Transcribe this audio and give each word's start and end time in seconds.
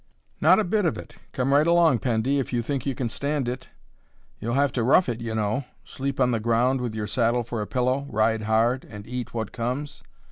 "Not 0.41 0.57
a 0.57 0.63
bit 0.63 0.83
of 0.85 0.97
it! 0.97 1.17
Come 1.31 1.53
right 1.53 1.67
along, 1.67 1.99
Pendy, 1.99 2.39
if 2.39 2.51
you 2.51 2.63
think 2.63 2.87
you 2.87 2.95
can 2.95 3.07
stand 3.07 3.47
it. 3.47 3.69
You'll 4.39 4.55
have 4.55 4.71
to 4.71 4.81
rough 4.81 5.07
it, 5.07 5.21
you 5.21 5.35
know; 5.35 5.65
sleep 5.83 6.19
on 6.19 6.31
the 6.31 6.39
ground 6.39 6.81
with 6.81 6.95
your 6.95 7.05
saddle 7.05 7.43
for 7.43 7.61
a 7.61 7.67
pillow, 7.67 8.07
ride 8.09 8.41
hard, 8.41 8.83
and 8.83 9.05
eat 9.05 9.35
what 9.35 9.51
comes." 9.51 10.01